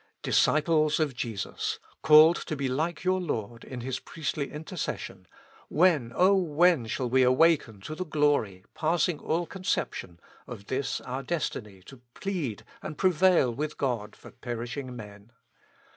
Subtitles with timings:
[0.23, 1.77] Disciples of Jesus!
[2.01, 5.27] called to be like your Lord in His priestly intercession,
[5.67, 6.87] when, O when!
[6.87, 12.63] shall we awaken to the glory, passing all conception, of this our destiny to plead
[12.81, 15.33] and prevail with God for perish ing men